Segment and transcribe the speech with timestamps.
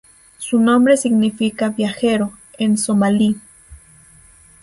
[0.39, 3.39] Su nombre significa "Viajero" en somalí.